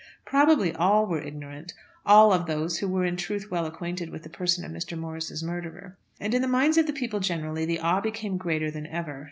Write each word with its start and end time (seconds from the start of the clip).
Probably 0.25 0.73
all 0.73 1.05
were 1.05 1.21
ignorant, 1.21 1.75
all 2.07 2.33
of 2.33 2.47
those 2.47 2.79
who 2.79 2.87
were 2.87 3.05
in 3.05 3.15
truth 3.17 3.51
well 3.51 3.67
acquainted 3.67 4.09
with 4.09 4.23
the 4.23 4.29
person 4.31 4.65
of 4.65 4.71
Mr. 4.71 4.97
Morris' 4.97 5.43
murderer. 5.43 5.95
And 6.19 6.33
in 6.33 6.41
the 6.41 6.47
minds 6.47 6.79
of 6.79 6.87
the 6.87 6.91
people 6.91 7.19
generally 7.19 7.65
the 7.65 7.77
awe 7.81 8.01
became 8.01 8.37
greater 8.37 8.71
than 8.71 8.87
ever. 8.87 9.19